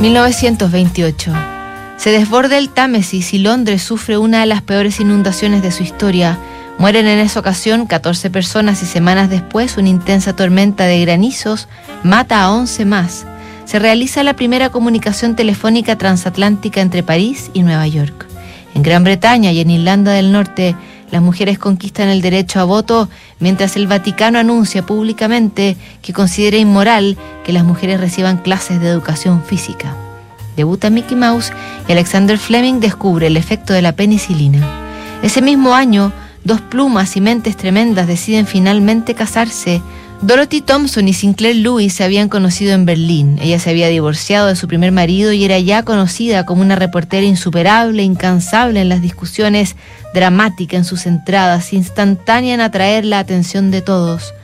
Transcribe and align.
1928. 0.00 1.32
Se 1.98 2.10
desborda 2.10 2.56
el 2.56 2.70
Támesis 2.70 3.34
y 3.34 3.38
Londres 3.38 3.82
sufre 3.82 4.16
una 4.16 4.40
de 4.40 4.46
las 4.46 4.62
peores 4.62 4.98
inundaciones 4.98 5.62
de 5.62 5.70
su 5.70 5.82
historia. 5.82 6.38
Mueren 6.78 7.06
en 7.06 7.18
esa 7.18 7.40
ocasión 7.40 7.84
14 7.84 8.30
personas 8.30 8.82
y 8.82 8.86
semanas 8.86 9.28
después 9.28 9.76
una 9.76 9.90
intensa 9.90 10.34
tormenta 10.34 10.84
de 10.84 11.02
granizos 11.02 11.68
mata 12.02 12.42
a 12.42 12.50
11 12.50 12.86
más. 12.86 13.26
Se 13.66 13.78
realiza 13.78 14.22
la 14.22 14.36
primera 14.36 14.70
comunicación 14.70 15.36
telefónica 15.36 15.98
transatlántica 15.98 16.80
entre 16.80 17.02
París 17.02 17.50
y 17.52 17.62
Nueva 17.62 17.86
York. 17.86 18.26
En 18.74 18.82
Gran 18.82 19.04
Bretaña 19.04 19.52
y 19.52 19.60
en 19.60 19.70
Irlanda 19.70 20.12
del 20.12 20.32
Norte, 20.32 20.76
las 21.10 21.22
mujeres 21.22 21.58
conquistan 21.58 22.08
el 22.08 22.22
derecho 22.22 22.60
a 22.60 22.64
voto 22.64 23.08
mientras 23.38 23.76
el 23.76 23.86
Vaticano 23.86 24.38
anuncia 24.38 24.86
públicamente 24.86 25.76
que 26.02 26.12
considera 26.12 26.56
inmoral 26.56 27.16
que 27.44 27.52
las 27.52 27.64
mujeres 27.64 28.00
reciban 28.00 28.38
clases 28.38 28.80
de 28.80 28.88
educación 28.88 29.42
física. 29.42 29.94
Debuta 30.56 30.90
Mickey 30.90 31.16
Mouse 31.16 31.52
y 31.88 31.92
Alexander 31.92 32.38
Fleming 32.38 32.80
descubre 32.80 33.26
el 33.26 33.36
efecto 33.36 33.72
de 33.72 33.82
la 33.82 33.92
penicilina. 33.92 34.66
Ese 35.22 35.42
mismo 35.42 35.74
año, 35.74 36.12
dos 36.44 36.60
plumas 36.60 37.16
y 37.16 37.20
mentes 37.20 37.56
tremendas 37.56 38.06
deciden 38.06 38.46
finalmente 38.46 39.14
casarse. 39.14 39.82
Dorothy 40.22 40.60
Thompson 40.60 41.08
y 41.08 41.14
Sinclair 41.14 41.56
Lewis 41.56 41.94
se 41.94 42.04
habían 42.04 42.28
conocido 42.28 42.74
en 42.74 42.84
Berlín. 42.84 43.38
Ella 43.40 43.58
se 43.58 43.70
había 43.70 43.88
divorciado 43.88 44.48
de 44.48 44.56
su 44.56 44.68
primer 44.68 44.92
marido 44.92 45.32
y 45.32 45.44
era 45.46 45.58
ya 45.58 45.82
conocida 45.82 46.44
como 46.44 46.60
una 46.60 46.76
reportera 46.76 47.26
insuperable, 47.26 48.02
incansable 48.02 48.82
en 48.82 48.90
las 48.90 49.00
discusiones, 49.00 49.76
dramática 50.12 50.76
en 50.76 50.84
sus 50.84 51.06
entradas, 51.06 51.72
instantánea 51.72 52.52
en 52.52 52.60
atraer 52.60 53.06
la 53.06 53.18
atención 53.18 53.70
de 53.70 53.80
todos. 53.80 54.34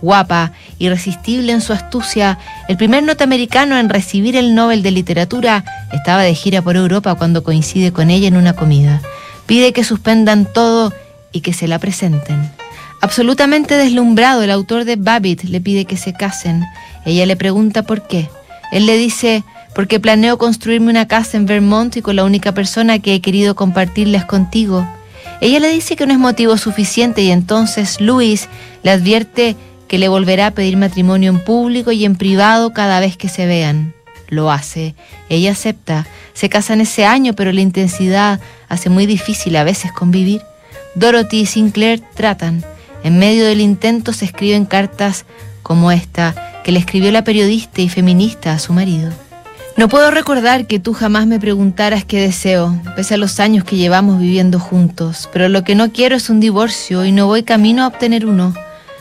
Guapa, 0.00 0.52
irresistible 0.78 1.52
en 1.52 1.60
su 1.60 1.74
astucia, 1.74 2.38
el 2.68 2.78
primer 2.78 3.02
norteamericano 3.02 3.76
en 3.78 3.90
recibir 3.90 4.36
el 4.36 4.54
Nobel 4.54 4.82
de 4.82 4.90
Literatura 4.90 5.64
estaba 5.92 6.22
de 6.22 6.34
gira 6.34 6.62
por 6.62 6.76
Europa 6.76 7.14
cuando 7.14 7.42
coincide 7.44 7.92
con 7.92 8.08
ella 8.08 8.28
en 8.28 8.36
una 8.36 8.54
comida. 8.54 9.02
Pide 9.44 9.74
que 9.74 9.84
suspendan 9.84 10.46
todo 10.50 10.94
y 11.30 11.42
que 11.42 11.52
se 11.52 11.68
la 11.68 11.78
presenten. 11.78 12.55
Absolutamente 13.00 13.74
deslumbrado, 13.74 14.42
el 14.42 14.50
autor 14.50 14.84
de 14.84 14.96
Babbitt 14.96 15.44
le 15.44 15.60
pide 15.60 15.84
que 15.84 15.96
se 15.96 16.12
casen. 16.12 16.64
Ella 17.04 17.26
le 17.26 17.36
pregunta 17.36 17.82
por 17.82 18.06
qué. 18.06 18.28
Él 18.72 18.86
le 18.86 18.96
dice, 18.96 19.44
porque 19.74 20.00
planeo 20.00 20.38
construirme 20.38 20.90
una 20.90 21.06
casa 21.06 21.36
en 21.36 21.46
Vermont 21.46 21.96
y 21.96 22.02
con 22.02 22.16
la 22.16 22.24
única 22.24 22.52
persona 22.52 22.98
que 22.98 23.14
he 23.14 23.20
querido 23.20 23.54
compartirla 23.54 24.18
es 24.18 24.24
contigo. 24.24 24.86
Ella 25.40 25.60
le 25.60 25.68
dice 25.68 25.96
que 25.96 26.06
no 26.06 26.12
es 26.12 26.18
motivo 26.18 26.56
suficiente 26.56 27.22
y 27.22 27.30
entonces 27.30 28.00
Luis 28.00 28.48
le 28.82 28.90
advierte 28.90 29.54
que 29.86 29.98
le 29.98 30.08
volverá 30.08 30.48
a 30.48 30.50
pedir 30.52 30.76
matrimonio 30.76 31.30
en 31.30 31.44
público 31.44 31.92
y 31.92 32.04
en 32.04 32.16
privado 32.16 32.72
cada 32.72 33.00
vez 33.00 33.16
que 33.16 33.28
se 33.28 33.46
vean. 33.46 33.94
Lo 34.28 34.50
hace. 34.50 34.94
Ella 35.28 35.52
acepta. 35.52 36.06
Se 36.32 36.48
casan 36.48 36.80
ese 36.80 37.04
año, 37.04 37.34
pero 37.34 37.52
la 37.52 37.60
intensidad 37.60 38.40
hace 38.68 38.90
muy 38.90 39.06
difícil 39.06 39.54
a 39.56 39.64
veces 39.64 39.92
convivir. 39.92 40.40
Dorothy 40.94 41.40
y 41.40 41.46
Sinclair 41.46 42.02
tratan. 42.14 42.64
En 43.06 43.20
medio 43.20 43.46
del 43.46 43.60
intento 43.60 44.12
se 44.12 44.24
escriben 44.24 44.64
cartas 44.64 45.26
como 45.62 45.92
esta 45.92 46.34
que 46.64 46.72
le 46.72 46.80
escribió 46.80 47.12
la 47.12 47.22
periodista 47.22 47.80
y 47.80 47.88
feminista 47.88 48.52
a 48.52 48.58
su 48.58 48.72
marido. 48.72 49.12
No 49.76 49.88
puedo 49.88 50.10
recordar 50.10 50.66
que 50.66 50.80
tú 50.80 50.92
jamás 50.92 51.28
me 51.28 51.38
preguntaras 51.38 52.04
qué 52.04 52.20
deseo, 52.20 52.76
pese 52.96 53.14
a 53.14 53.16
los 53.16 53.38
años 53.38 53.62
que 53.62 53.76
llevamos 53.76 54.18
viviendo 54.18 54.58
juntos, 54.58 55.28
pero 55.32 55.48
lo 55.48 55.62
que 55.62 55.76
no 55.76 55.92
quiero 55.92 56.16
es 56.16 56.30
un 56.30 56.40
divorcio 56.40 57.04
y 57.04 57.12
no 57.12 57.28
voy 57.28 57.44
camino 57.44 57.84
a 57.84 57.86
obtener 57.86 58.26
uno. 58.26 58.54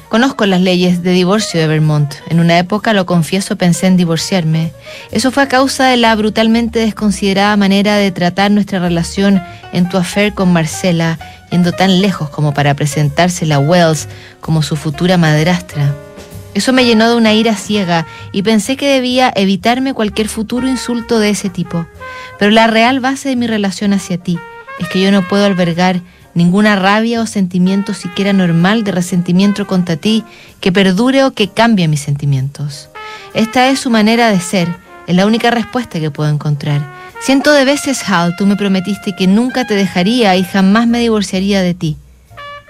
Conozco 0.07 0.45
las 0.45 0.61
leyes 0.61 1.01
de 1.01 1.11
divorcio 1.11 1.59
de 1.59 1.65
Vermont. 1.65 2.13
En 2.29 2.39
una 2.39 2.59
época, 2.59 2.93
lo 2.93 3.07
confieso, 3.07 3.55
pensé 3.55 3.87
en 3.87 3.97
divorciarme. 3.97 4.71
Eso 5.11 5.31
fue 5.31 5.41
a 5.41 5.47
causa 5.47 5.87
de 5.87 5.97
la 5.97 6.15
brutalmente 6.15 6.77
desconsiderada 6.77 7.57
manera 7.57 7.95
de 7.95 8.11
tratar 8.11 8.51
nuestra 8.51 8.77
relación 8.77 9.41
en 9.73 9.89
tu 9.89 9.97
affair 9.97 10.33
con 10.35 10.53
Marcela, 10.53 11.17
tan 11.63 12.01
lejos 12.01 12.29
como 12.29 12.53
para 12.53 12.73
presentársela 12.73 13.55
a 13.55 13.59
Wells 13.59 14.07
como 14.41 14.61
su 14.61 14.75
futura 14.75 15.17
madrastra. 15.17 15.93
Eso 16.53 16.71
me 16.71 16.85
llenó 16.85 17.09
de 17.09 17.15
una 17.15 17.33
ira 17.33 17.55
ciega 17.55 18.05
y 18.31 18.41
pensé 18.41 18.77
que 18.77 18.87
debía 18.87 19.31
evitarme 19.35 19.93
cualquier 19.93 20.29
futuro 20.29 20.67
insulto 20.67 21.19
de 21.19 21.29
ese 21.29 21.49
tipo. 21.49 21.85
Pero 22.39 22.51
la 22.51 22.67
real 22.67 22.99
base 22.99 23.29
de 23.29 23.35
mi 23.35 23.47
relación 23.47 23.91
hacia 23.93 24.17
ti 24.17 24.39
es 24.79 24.87
que 24.87 25.01
yo 25.01 25.11
no 25.11 25.27
puedo 25.27 25.45
albergar 25.45 26.01
ninguna 26.33 26.75
rabia 26.75 27.21
o 27.21 27.25
sentimiento 27.25 27.93
siquiera 27.93 28.33
normal 28.33 28.83
de 28.83 28.91
resentimiento 28.91 29.67
contra 29.67 29.95
ti 29.97 30.23
que 30.61 30.71
perdure 30.71 31.23
o 31.23 31.31
que 31.31 31.49
cambie 31.49 31.87
mis 31.87 32.01
sentimientos. 32.01 32.89
Esta 33.33 33.69
es 33.69 33.79
su 33.79 33.89
manera 33.89 34.29
de 34.29 34.39
ser, 34.39 34.67
es 35.07 35.15
la 35.15 35.25
única 35.25 35.51
respuesta 35.51 35.99
que 35.99 36.11
puedo 36.11 36.29
encontrar. 36.29 37.04
Ciento 37.21 37.51
de 37.51 37.65
veces, 37.65 38.07
Hal, 38.07 38.35
tú 38.35 38.45
me 38.45 38.55
prometiste 38.55 39.15
que 39.15 39.27
nunca 39.27 39.65
te 39.65 39.73
dejaría 39.73 40.35
y 40.35 40.43
jamás 40.43 40.87
me 40.87 40.99
divorciaría 40.99 41.61
de 41.61 41.73
ti. 41.73 41.97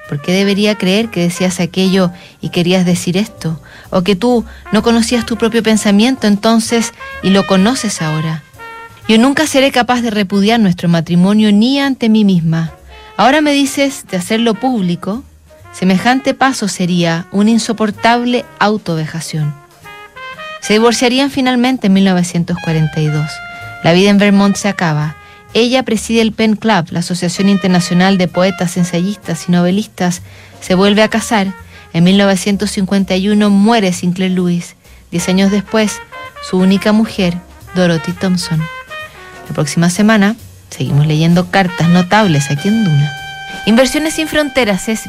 ¿Por 0.07 0.21
qué 0.21 0.31
debería 0.31 0.75
creer 0.75 1.09
que 1.09 1.21
decías 1.21 1.59
aquello 1.59 2.11
y 2.39 2.49
querías 2.49 2.85
decir 2.85 3.17
esto? 3.17 3.59
¿O 3.89 4.03
que 4.03 4.15
tú 4.15 4.45
no 4.71 4.81
conocías 4.83 5.25
tu 5.25 5.35
propio 5.35 5.63
pensamiento 5.63 6.27
entonces 6.27 6.93
y 7.23 7.31
lo 7.31 7.47
conoces 7.47 8.01
ahora? 8.01 8.43
Yo 9.07 9.17
nunca 9.17 9.47
seré 9.47 9.71
capaz 9.71 10.01
de 10.01 10.11
repudiar 10.11 10.59
nuestro 10.59 10.89
matrimonio 10.89 11.51
ni 11.51 11.79
ante 11.79 12.09
mí 12.09 12.23
misma. 12.23 12.71
Ahora 13.17 13.41
me 13.41 13.51
dices 13.51 14.05
de 14.09 14.17
hacerlo 14.17 14.53
público. 14.53 15.23
Semejante 15.73 16.33
paso 16.33 16.67
sería 16.67 17.27
una 17.31 17.51
insoportable 17.51 18.45
autovejación. 18.59 19.53
Se 20.61 20.73
divorciarían 20.73 21.29
finalmente 21.29 21.87
en 21.87 21.93
1942. 21.93 23.29
La 23.85 23.93
vida 23.93 24.09
en 24.09 24.17
Vermont 24.17 24.57
se 24.57 24.67
acaba 24.67 25.15
ella 25.55 25.83
preside 25.83 26.19
el 26.19 26.33
Pen 26.33 26.57
Club, 26.57 26.87
la 26.89 26.99
Asociación 26.99 27.47
Internacional 27.47 28.17
de 28.17 28.27
Poetas, 28.27 28.75
Ensayistas 28.75 29.47
y 29.47 29.53
Novelistas. 29.53 30.21
Se 30.59 30.75
vuelve 30.75 31.01
a 31.01 31.07
casar. 31.07 31.53
En 31.93 32.03
1951 32.03 33.49
muere 33.49 33.93
Sinclair 33.93 34.31
Lewis. 34.31 34.75
Diez 35.11 35.29
años 35.29 35.51
después, 35.51 36.01
su 36.49 36.57
única 36.57 36.91
mujer, 36.91 37.37
Dorothy 37.73 38.11
Thompson. 38.11 38.59
La 39.47 39.55
próxima 39.55 39.89
semana 39.89 40.35
seguimos 40.71 41.07
leyendo 41.07 41.49
cartas 41.51 41.87
notables 41.87 42.51
aquí 42.51 42.67
en 42.67 42.83
Duna. 42.83 43.13
Inversiones 43.65 44.15
sin 44.15 44.27
fronteras 44.27 44.89
es 44.89 44.99